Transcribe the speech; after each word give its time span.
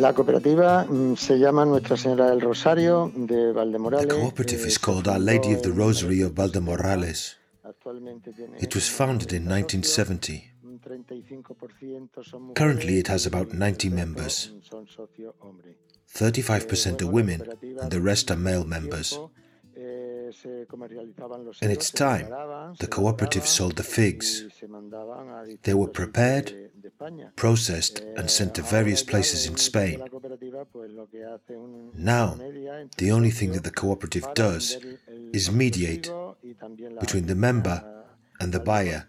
La 0.00 0.14
cooperativa 0.14 0.86
mm, 0.88 1.14
se 1.14 1.38
llama 1.38 1.66
Nuestra 1.66 1.94
Señora 1.94 2.30
del 2.30 2.40
Rosario 2.40 3.12
de 3.14 3.52
Valdemorales. 3.52 4.08
The 4.08 4.14
cooperative 4.18 4.66
is 4.66 4.78
called 4.78 5.06
Our 5.06 5.18
Lady 5.18 5.52
of 5.52 5.60
the 5.60 5.72
Rosary 5.72 6.22
of 6.22 6.32
Valdemorales. 6.32 7.36
It 8.58 8.74
was 8.74 8.88
founded 8.88 9.34
in 9.34 9.46
1970. 9.46 10.52
Currently, 12.54 12.98
it 12.98 13.08
has 13.08 13.26
about 13.26 13.52
90 13.52 13.90
members. 13.90 14.50
35% 16.14 17.02
are 17.02 17.06
women, 17.06 17.42
and 17.82 17.90
the 17.90 18.00
rest 18.00 18.30
are 18.30 18.36
male 18.36 18.64
members. 18.64 19.18
In 21.62 21.70
its 21.70 21.90
time, 21.90 22.26
the 22.78 22.86
cooperative 22.88 23.46
sold 23.46 23.76
the 23.76 23.82
figs. 23.82 24.44
They 25.62 25.74
were 25.74 25.88
prepared, 25.88 26.70
processed, 27.36 28.00
and 28.16 28.30
sent 28.30 28.54
to 28.54 28.62
various 28.62 29.02
places 29.02 29.46
in 29.46 29.56
Spain. 29.56 30.02
Now, 31.94 32.38
the 32.98 33.10
only 33.10 33.30
thing 33.30 33.52
that 33.52 33.64
the 33.64 33.70
cooperative 33.70 34.26
does 34.34 34.76
is 35.32 35.50
mediate 35.50 36.10
between 37.00 37.26
the 37.26 37.34
member 37.34 38.04
and 38.40 38.52
the 38.52 38.60
buyer 38.60 39.08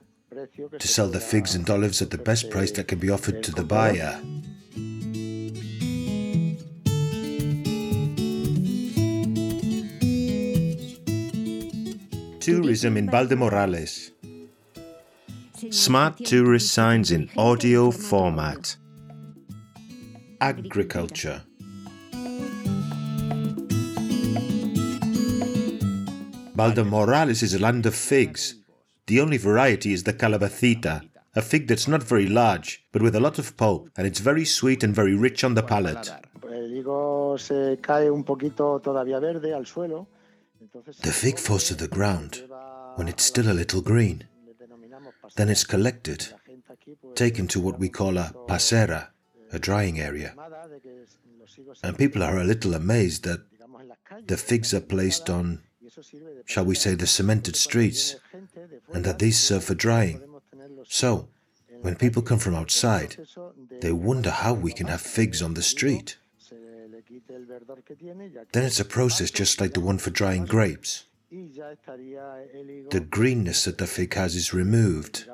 to 0.80 0.88
sell 0.88 1.10
the 1.10 1.20
figs 1.20 1.56
and 1.56 1.70
olives 1.70 2.02
at 2.02 2.10
the 2.10 2.18
best 2.18 2.50
price 2.50 2.72
that 2.72 2.88
can 2.88 3.00
be 3.00 3.10
offered 3.10 3.44
to 3.44 3.52
the 3.52 3.64
buyer. 3.64 4.22
Tourism 12.42 12.98
in 12.98 13.08
Valdemorales. 13.08 14.10
Smart 15.70 16.18
tourist 16.26 16.74
signs 16.74 17.12
in 17.12 17.30
audio 17.38 17.92
format. 17.92 18.76
Agriculture. 20.42 21.44
Valdemorales 26.56 27.44
is 27.44 27.54
a 27.54 27.60
land 27.60 27.86
of 27.86 27.94
figs. 27.94 28.56
The 29.06 29.22
only 29.22 29.38
variety 29.38 29.94
is 29.94 30.04
the 30.04 30.14
calabacita, 30.14 31.08
a 31.36 31.42
fig 31.44 31.68
that's 31.68 31.88
not 31.88 32.02
very 32.02 32.26
large, 32.26 32.84
but 32.92 33.04
with 33.04 33.16
a 33.16 33.20
lot 33.20 33.38
of 33.38 33.56
pulp, 33.56 33.92
and 33.96 34.08
it's 34.08 34.20
very 34.20 34.46
sweet 34.46 34.84
and 34.84 34.96
very 34.96 35.14
rich 35.14 35.44
on 35.44 35.54
the 35.54 35.62
palate. 35.62 36.12
The 41.02 41.12
fig 41.12 41.40
falls 41.40 41.66
to 41.66 41.76
the 41.76 41.88
ground 41.88 42.44
when 42.96 43.08
it's 43.08 43.24
still 43.24 43.52
a 43.52 43.54
little 43.54 43.82
green. 43.82 44.28
Then 45.36 45.50
it's 45.50 45.64
collected, 45.64 46.28
taken 47.16 47.48
to 47.48 47.60
what 47.60 47.80
we 47.80 47.90
call 47.90 48.18
a 48.18 48.34
pasera, 48.48 49.08
a 49.52 49.60
drying 49.60 50.00
area. 50.00 50.36
And 51.84 51.98
people 51.98 52.22
are 52.24 52.38
a 52.38 52.44
little 52.44 52.76
amazed 52.76 53.24
that 53.24 53.42
the 54.28 54.38
figs 54.38 54.74
are 54.74 54.82
placed 54.82 55.30
on, 55.30 55.64
shall 56.46 56.66
we 56.66 56.76
say, 56.76 56.94
the 56.96 57.08
cemented 57.08 57.56
streets, 57.56 58.16
and 58.94 59.04
that 59.06 59.20
these 59.20 59.40
serve 59.40 59.64
for 59.64 59.76
drying. 59.76 60.22
So, 60.88 61.30
when 61.82 61.96
people 61.96 62.22
come 62.22 62.40
from 62.40 62.56
outside, 62.56 63.18
they 63.82 63.92
wonder 63.92 64.30
how 64.30 64.54
we 64.54 64.74
can 64.74 64.88
have 64.88 65.02
figs 65.02 65.42
on 65.42 65.56
the 65.56 65.64
street. 65.64 66.18
Then 68.54 68.66
it's 68.66 68.80
a 68.80 68.86
process 68.86 69.32
just 69.32 69.62
like 69.62 69.74
the 69.74 69.80
one 69.80 69.98
for 69.98 70.10
drying 70.10 70.46
grapes. 70.46 71.06
The 71.32 73.08
greenness 73.10 73.64
that 73.66 73.78
the 73.78 73.88
fig 73.88 74.14
has 74.16 74.36
is 74.36 74.54
removed. 74.54 75.30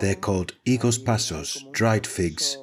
They're 0.00 0.16
called 0.16 0.54
higos 0.66 0.98
pasos, 0.98 1.70
dried 1.72 2.06
figs, 2.06 2.58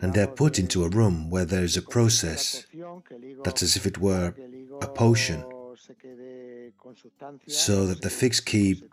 and 0.00 0.14
they're 0.14 0.26
put 0.26 0.58
into 0.58 0.84
a 0.84 0.88
room 0.88 1.28
where 1.28 1.44
there 1.44 1.64
is 1.64 1.76
a 1.76 1.82
process 1.82 2.66
that's 3.44 3.62
as 3.62 3.76
if 3.76 3.86
it 3.86 3.98
were 3.98 4.34
a 4.80 4.88
potion, 4.88 5.44
so 7.46 7.86
that 7.86 8.02
the 8.02 8.10
figs 8.10 8.40
keep 8.40 8.84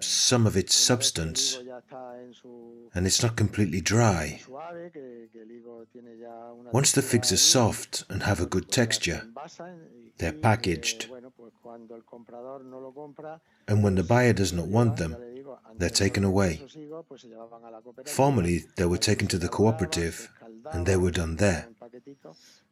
some 0.00 0.46
of 0.46 0.56
its 0.56 0.74
substance 0.74 1.58
and 2.94 3.06
it's 3.06 3.22
not 3.22 3.36
completely 3.36 3.80
dry. 3.80 4.40
Once 6.72 6.92
the 6.92 7.02
figs 7.02 7.32
are 7.32 7.36
soft 7.36 8.04
and 8.08 8.22
have 8.22 8.40
a 8.40 8.46
good 8.46 8.70
texture, 8.70 9.22
they're 10.18 10.32
packaged. 10.32 11.08
And 13.68 13.82
when 13.82 13.94
the 13.94 14.02
buyer 14.02 14.32
does 14.32 14.52
not 14.52 14.66
want 14.66 14.96
them, 14.96 15.16
they're 15.78 15.90
taken 15.90 16.24
away. 16.24 16.60
Formerly, 18.06 18.64
they 18.76 18.86
were 18.86 18.98
taken 18.98 19.26
to 19.28 19.38
the 19.38 19.48
cooperative 19.48 20.30
and 20.72 20.86
they 20.86 20.96
were 20.96 21.10
done 21.10 21.36
there. 21.36 21.68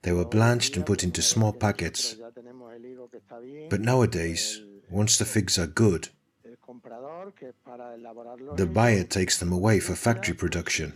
They 0.03 0.12
were 0.12 0.25
blanched 0.25 0.77
and 0.77 0.87
put 0.87 1.05
into 1.05 1.23
small 1.23 1.53
packets. 1.53 2.17
But 3.70 3.81
nowadays, 3.81 4.62
once 4.91 5.16
the 5.16 5.25
figs 5.25 5.56
are 5.56 5.69
good, 5.69 6.08
the 8.56 8.66
buyer 8.66 9.04
takes 9.04 9.38
them 9.38 9.53
away 9.53 9.78
for 9.78 9.94
factory 9.94 10.34
production. 10.34 10.92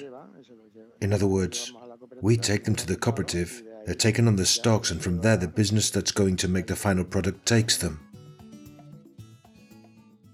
In 1.01 1.13
other 1.13 1.29
words, 1.29 1.73
we 2.21 2.37
take 2.37 2.65
them 2.65 2.75
to 2.75 2.87
the 2.87 2.97
cooperative, 2.97 3.63
they're 3.87 3.95
taken 3.95 4.27
on 4.27 4.35
the 4.35 4.45
stocks, 4.45 4.91
and 4.91 5.01
from 5.01 5.21
there 5.21 5.37
the 5.37 5.47
business 5.47 5.91
that's 5.91 6.11
going 6.11 6.37
to 6.37 6.49
make 6.49 6.67
the 6.67 6.75
final 6.75 7.05
product 7.05 7.47
takes 7.47 7.77
them. 7.77 8.01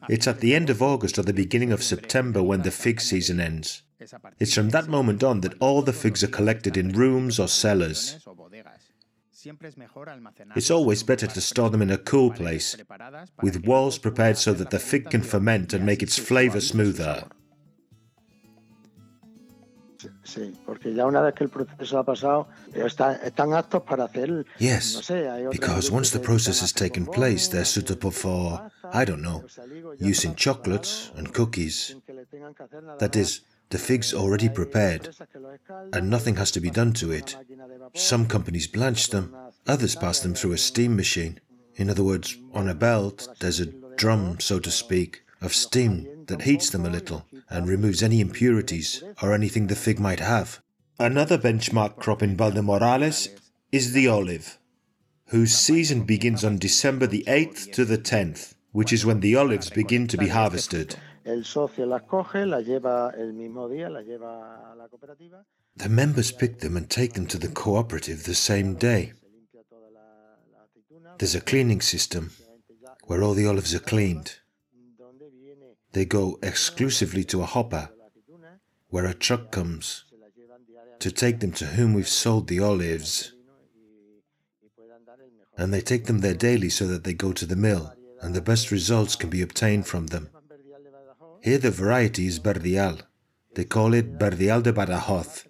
It's 0.08 0.26
at 0.26 0.40
the 0.40 0.54
end 0.54 0.70
of 0.70 0.82
August 0.82 1.18
or 1.18 1.22
the 1.22 1.34
beginning 1.34 1.72
of 1.72 1.82
September 1.82 2.42
when 2.42 2.62
the 2.62 2.70
fig 2.70 3.02
season 3.02 3.38
ends. 3.38 3.82
It's 4.38 4.54
from 4.54 4.70
that 4.70 4.88
moment 4.88 5.22
on 5.22 5.42
that 5.42 5.60
all 5.60 5.82
the 5.82 5.92
figs 5.92 6.24
are 6.24 6.28
collected 6.28 6.78
in 6.78 6.92
rooms 6.92 7.38
or 7.38 7.48
cellars. 7.48 8.16
It's 10.56 10.70
always 10.70 11.02
better 11.02 11.26
to 11.26 11.40
store 11.40 11.70
them 11.70 11.82
in 11.82 11.90
a 11.90 11.98
cool 11.98 12.30
place, 12.30 12.76
with 13.42 13.64
walls 13.66 13.98
prepared 13.98 14.38
so 14.38 14.52
that 14.52 14.70
the 14.70 14.78
fig 14.78 15.10
can 15.10 15.22
ferment 15.22 15.72
and 15.72 15.84
make 15.86 16.02
its 16.02 16.18
flavor 16.18 16.60
smoother. 16.60 17.24
Yes, 24.58 25.10
because 25.50 25.90
once 25.90 26.10
the 26.10 26.20
process 26.22 26.60
has 26.60 26.72
taken 26.72 27.06
place, 27.06 27.48
they're 27.48 27.64
suitable 27.64 28.10
for, 28.10 28.70
I 28.92 29.04
don't 29.04 29.22
know, 29.22 29.44
use 29.98 30.24
in 30.24 30.34
chocolates 30.36 31.10
and 31.16 31.32
cookies. 31.34 31.96
That 32.98 33.16
is, 33.16 33.42
the 33.70 33.78
fig's 33.78 34.12
already 34.12 34.48
prepared, 34.48 35.16
and 35.92 36.10
nothing 36.10 36.36
has 36.36 36.50
to 36.50 36.60
be 36.60 36.70
done 36.70 36.92
to 36.92 37.12
it. 37.12 37.36
Some 37.94 38.26
companies 38.26 38.66
blanch 38.66 39.08
them, 39.08 39.34
others 39.66 39.96
pass 39.96 40.20
them 40.20 40.34
through 40.34 40.52
a 40.52 40.58
steam 40.58 40.96
machine. 40.96 41.40
In 41.76 41.88
other 41.88 42.04
words, 42.04 42.36
on 42.52 42.68
a 42.68 42.74
belt, 42.74 43.28
there's 43.40 43.60
a 43.60 43.66
drum, 43.96 44.40
so 44.40 44.58
to 44.58 44.70
speak, 44.70 45.22
of 45.40 45.54
steam 45.54 46.24
that 46.26 46.42
heats 46.42 46.70
them 46.70 46.84
a 46.84 46.90
little 46.90 47.26
and 47.48 47.68
removes 47.68 48.02
any 48.02 48.20
impurities 48.20 49.02
or 49.22 49.32
anything 49.32 49.66
the 49.66 49.76
fig 49.76 49.98
might 49.98 50.20
have. 50.20 50.60
Another 50.98 51.38
benchmark 51.38 51.96
crop 51.96 52.22
in 52.22 52.36
Valdemorales 52.36 53.28
is 53.72 53.92
the 53.92 54.08
olive, 54.08 54.58
whose 55.28 55.56
season 55.56 56.02
begins 56.04 56.44
on 56.44 56.58
December 56.58 57.06
the 57.06 57.24
8th 57.26 57.72
to 57.72 57.84
the 57.84 57.98
10th, 57.98 58.54
which 58.72 58.92
is 58.92 59.04
when 59.04 59.20
the 59.20 59.36
olives 59.36 59.70
begin 59.70 60.06
to 60.06 60.16
be 60.16 60.28
harvested. 60.28 60.96
El 61.24 61.44
socio 61.44 61.86
las 61.86 62.02
coge, 62.02 62.46
las 62.46 62.64
lleva 62.64 63.12
el 63.16 63.32
mismo 63.32 63.68
día, 63.68 63.90
las 63.90 64.04
lleva 64.04 64.72
a 64.72 64.76
la 64.76 64.88
cooperativa. 64.88 65.44
The 65.76 65.88
members 65.88 66.32
pick 66.32 66.60
them 66.60 66.76
and 66.76 66.88
take 66.88 67.12
them 67.14 67.26
to 67.26 67.38
the 67.38 67.48
cooperative 67.48 68.24
the 68.24 68.34
same 68.34 68.74
day. 68.74 69.12
There's 71.18 71.34
a 71.34 71.40
cleaning 71.40 71.80
system 71.80 72.30
where 73.04 73.22
all 73.22 73.34
the 73.34 73.46
olives 73.46 73.74
are 73.74 73.80
cleaned. 73.80 74.36
They 75.92 76.04
go 76.04 76.38
exclusively 76.42 77.24
to 77.24 77.42
a 77.42 77.46
hopper 77.46 77.90
where 78.88 79.04
a 79.04 79.14
truck 79.14 79.50
comes 79.50 80.04
to 81.00 81.10
take 81.10 81.40
them 81.40 81.52
to 81.52 81.66
whom 81.66 81.94
we've 81.94 82.08
sold 82.08 82.48
the 82.48 82.60
olives. 82.60 83.32
And 85.56 85.74
they 85.74 85.80
take 85.80 86.06
them 86.06 86.20
there 86.20 86.34
daily 86.34 86.70
so 86.70 86.86
that 86.86 87.04
they 87.04 87.12
go 87.12 87.32
to 87.32 87.44
the 87.44 87.56
mill 87.56 87.92
and 88.20 88.34
the 88.34 88.40
best 88.40 88.70
results 88.70 89.16
can 89.16 89.30
be 89.30 89.42
obtained 89.42 89.86
from 89.86 90.08
them. 90.08 90.30
Here 91.42 91.58
the 91.58 91.70
variety 91.70 92.26
is 92.26 92.38
Verdial. 92.38 92.98
They 93.54 93.64
call 93.64 93.94
it 93.94 94.18
Verdial 94.18 94.60
de 94.62 94.72
Badajoz. 94.72 95.46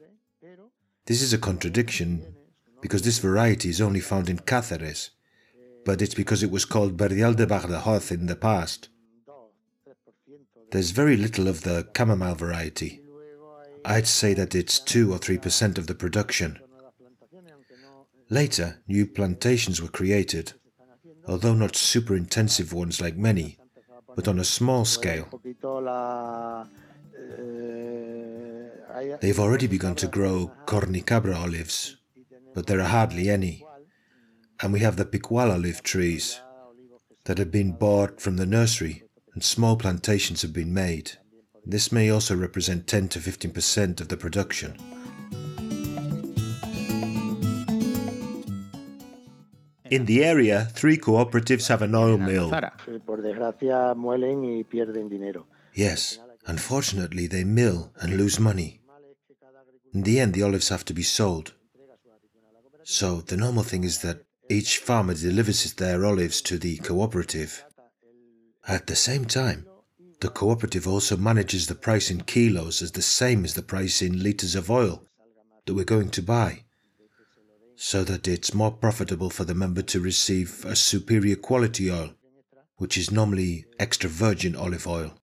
This 1.06 1.22
is 1.22 1.32
a 1.32 1.38
contradiction 1.38 2.34
because 2.80 3.02
this 3.02 3.18
variety 3.18 3.68
is 3.68 3.80
only 3.80 4.00
found 4.00 4.28
in 4.28 4.38
Cáceres, 4.38 5.10
but 5.84 6.00
it's 6.00 6.14
because 6.14 6.42
it 6.42 6.50
was 6.50 6.64
called 6.64 6.98
Verdial 6.98 7.34
de 7.34 7.46
Badajoz 7.46 8.12
in 8.12 8.26
the 8.26 8.36
past. 8.36 8.88
There's 10.70 10.92
very 10.92 11.16
little 11.16 11.48
of 11.48 11.62
the 11.62 11.88
chamomile 11.96 12.36
variety. 12.36 13.00
I'd 13.84 14.06
say 14.06 14.34
that 14.34 14.54
it's 14.54 14.78
2 14.78 15.12
or 15.12 15.18
3% 15.18 15.78
of 15.78 15.86
the 15.88 15.94
production. 15.94 16.60
Later, 18.28 18.80
new 18.86 19.06
plantations 19.06 19.82
were 19.82 19.88
created, 19.88 20.52
although 21.26 21.54
not 21.54 21.76
super 21.76 22.16
intensive 22.16 22.72
ones 22.72 23.00
like 23.00 23.16
many, 23.16 23.58
but 24.14 24.28
on 24.28 24.38
a 24.38 24.44
small 24.44 24.84
scale. 24.84 25.28
They've 29.20 29.38
already 29.40 29.66
begun 29.66 29.94
to 29.96 30.06
grow 30.06 30.52
Cornicabra 30.66 31.36
olives, 31.36 31.96
but 32.54 32.66
there 32.66 32.80
are 32.80 32.88
hardly 32.88 33.30
any. 33.30 33.64
And 34.62 34.72
we 34.72 34.80
have 34.80 34.96
the 34.96 35.04
Picual 35.04 35.50
olive 35.50 35.82
trees 35.82 36.40
that 37.24 37.38
have 37.38 37.50
been 37.50 37.72
bought 37.72 38.20
from 38.20 38.36
the 38.36 38.46
nursery 38.46 39.04
and 39.34 39.42
small 39.42 39.76
plantations 39.76 40.42
have 40.42 40.52
been 40.52 40.74
made. 40.74 41.12
This 41.64 41.92
may 41.92 42.10
also 42.10 42.34
represent 42.34 42.86
10 42.86 43.08
to 43.10 43.18
15% 43.20 44.00
of 44.00 44.08
the 44.08 44.16
production. 44.16 44.99
In 49.90 50.06
the 50.06 50.24
area, 50.24 50.68
three 50.72 50.96
cooperatives 50.96 51.66
have 51.66 51.82
an 51.82 51.96
oil 51.96 52.16
mill. 52.16 52.48
Yes, 55.74 56.18
unfortunately, 56.46 57.26
they 57.26 57.42
mill 57.42 57.92
and 58.00 58.16
lose 58.16 58.38
money. 58.38 58.80
In 59.92 60.02
the 60.02 60.20
end, 60.20 60.34
the 60.34 60.44
olives 60.44 60.68
have 60.68 60.84
to 60.84 60.94
be 60.94 61.02
sold. 61.02 61.54
So, 62.84 63.20
the 63.20 63.36
normal 63.36 63.64
thing 63.64 63.82
is 63.82 63.98
that 64.02 64.24
each 64.48 64.78
farmer 64.78 65.14
delivers 65.14 65.72
their 65.74 66.04
olives 66.04 66.40
to 66.42 66.58
the 66.58 66.76
cooperative. 66.78 67.64
At 68.68 68.86
the 68.86 68.96
same 68.96 69.24
time, 69.24 69.66
the 70.20 70.28
cooperative 70.28 70.86
also 70.86 71.16
manages 71.16 71.66
the 71.66 71.74
price 71.74 72.10
in 72.10 72.22
kilos 72.22 72.82
as 72.82 72.92
the 72.92 73.02
same 73.02 73.44
as 73.44 73.54
the 73.54 73.62
price 73.62 74.02
in 74.02 74.22
litres 74.22 74.54
of 74.54 74.70
oil 74.70 75.04
that 75.66 75.74
we're 75.74 75.84
going 75.84 76.10
to 76.10 76.22
buy 76.22 76.64
so 77.82 78.04
that 78.04 78.28
it's 78.28 78.52
more 78.52 78.70
profitable 78.70 79.30
for 79.30 79.44
the 79.44 79.54
member 79.54 79.80
to 79.80 79.98
receive 79.98 80.66
a 80.66 80.76
superior 80.76 81.34
quality 81.34 81.90
oil, 81.90 82.10
which 82.76 82.98
is 82.98 83.10
normally 83.10 83.64
extra 83.78 84.06
virgin 84.06 84.54
olive 84.54 84.86
oil. 84.86 85.14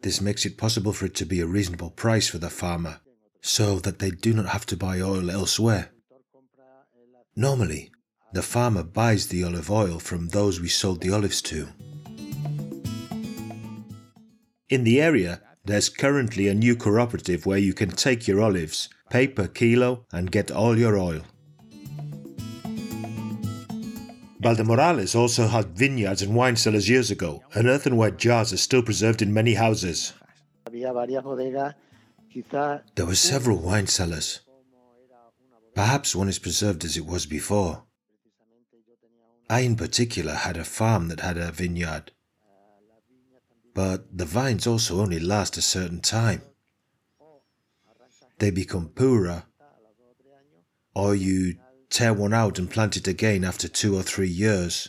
This 0.00 0.22
makes 0.22 0.46
it 0.46 0.56
possible 0.56 0.94
for 0.94 1.04
it 1.04 1.14
to 1.16 1.26
be 1.26 1.40
a 1.40 1.46
reasonable 1.46 1.90
price 1.90 2.28
for 2.28 2.38
the 2.38 2.48
farmer, 2.48 3.00
so 3.42 3.78
that 3.80 3.98
they 3.98 4.10
do 4.10 4.32
not 4.32 4.46
have 4.46 4.64
to 4.66 4.76
buy 4.76 5.02
oil 5.02 5.30
elsewhere. 5.30 5.90
Normally, 7.36 7.92
the 8.32 8.42
farmer 8.42 8.82
buys 8.82 9.26
the 9.26 9.44
olive 9.44 9.70
oil 9.70 9.98
from 9.98 10.28
those 10.28 10.62
we 10.62 10.68
sold 10.68 11.02
the 11.02 11.12
olives 11.12 11.42
to. 11.42 11.68
In 14.70 14.84
the 14.84 15.02
area, 15.02 15.42
there's 15.68 15.88
currently 15.88 16.48
a 16.48 16.54
new 16.54 16.74
cooperative 16.74 17.46
where 17.46 17.58
you 17.58 17.72
can 17.72 17.90
take 17.90 18.26
your 18.26 18.40
olives 18.42 18.88
pay 19.10 19.26
per 19.26 19.48
kilo, 19.48 20.06
and 20.12 20.30
get 20.30 20.50
all 20.50 20.78
your 20.78 20.98
oil. 20.98 21.22
Valdemorales 24.40 25.16
also 25.16 25.48
had 25.48 25.76
vineyards 25.76 26.22
and 26.22 26.34
wine 26.34 26.56
cellars 26.56 26.88
years 26.88 27.10
ago, 27.10 27.42
and 27.54 27.66
earthenware 27.66 28.12
jars 28.12 28.52
are 28.52 28.58
still 28.58 28.82
preserved 28.82 29.20
in 29.20 29.34
many 29.34 29.54
houses. 29.54 30.12
There 32.94 33.06
were 33.06 33.14
several 33.14 33.58
wine 33.58 33.86
cellars. 33.86 34.40
Perhaps 35.74 36.14
one 36.14 36.28
is 36.28 36.38
preserved 36.38 36.84
as 36.84 36.96
it 36.96 37.06
was 37.06 37.26
before. 37.26 37.84
I, 39.50 39.60
in 39.60 39.76
particular, 39.76 40.34
had 40.34 40.56
a 40.56 40.64
farm 40.64 41.08
that 41.08 41.20
had 41.20 41.38
a 41.38 41.50
vineyard. 41.50 42.12
But 43.78 44.18
the 44.18 44.24
vines 44.24 44.66
also 44.66 45.00
only 45.00 45.20
last 45.20 45.56
a 45.56 45.62
certain 45.62 46.00
time 46.00 46.42
they 48.40 48.50
become 48.50 48.88
poorer, 48.88 49.44
or 50.96 51.14
you 51.14 51.54
tear 51.88 52.12
one 52.12 52.34
out 52.34 52.58
and 52.58 52.68
plant 52.68 52.96
it 52.96 53.06
again 53.06 53.44
after 53.44 53.68
two 53.68 53.94
or 53.94 54.02
three 54.02 54.28
years. 54.28 54.88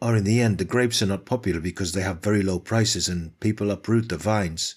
Or 0.00 0.16
in 0.16 0.24
the 0.24 0.40
end, 0.40 0.56
the 0.56 0.64
grapes 0.64 1.02
are 1.02 1.12
not 1.12 1.26
popular 1.26 1.60
because 1.60 1.92
they 1.92 2.00
have 2.00 2.22
very 2.22 2.42
low 2.42 2.58
prices 2.58 3.06
and 3.06 3.38
people 3.38 3.70
uproot 3.70 4.08
the 4.08 4.16
vines. 4.16 4.76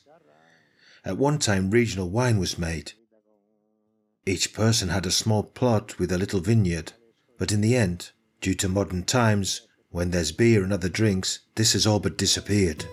At 1.06 1.18
one 1.18 1.40
time, 1.40 1.72
regional 1.72 2.10
wine 2.10 2.40
was 2.40 2.58
made. 2.58 2.92
Each 4.26 4.52
person 4.52 4.90
had 4.90 5.06
a 5.06 5.12
small 5.12 5.44
plot 5.44 5.98
with 5.98 6.12
a 6.12 6.18
little 6.18 6.42
vineyard, 6.42 6.92
but 7.38 7.54
in 7.54 7.62
the 7.62 7.78
end, 7.78 8.12
due 8.42 8.56
to 8.56 8.68
modern 8.68 9.04
times, 9.06 9.62
when 9.92 10.12
there's 10.12 10.32
beer 10.32 10.64
and 10.64 10.74
other 10.74 10.90
drinks, 10.90 11.40
this 11.56 11.74
has 11.74 11.86
all 11.86 12.00
but 12.00 12.18
disappeared. 12.18 12.86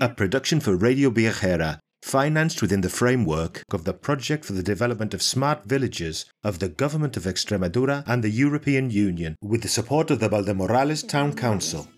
a 0.00 0.08
production 0.10 0.60
for 0.60 0.76
Radio 0.76 1.10
Viajera, 1.10 1.78
financed 2.02 2.60
within 2.60 2.82
the 2.82 2.88
framework 2.88 3.62
of 3.72 3.84
the 3.84 3.94
Project 3.94 4.44
for 4.44 4.52
the 4.52 4.62
Development 4.62 5.14
of 5.14 5.22
Smart 5.22 5.64
Villages 5.64 6.26
of 6.44 6.58
the 6.58 6.68
Government 6.68 7.16
of 7.16 7.24
Extremadura 7.24 8.04
and 8.06 8.22
the 8.22 8.30
European 8.30 8.90
Union, 8.90 9.36
with 9.40 9.62
the 9.62 9.68
support 9.68 10.10
of 10.10 10.20
the 10.20 10.28
Valdemorales 10.28 11.02
Town 11.02 11.32
Council. 11.32 11.88